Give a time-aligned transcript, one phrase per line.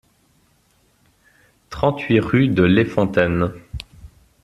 [1.69, 3.51] trente-huit rue de Lez-Fontaine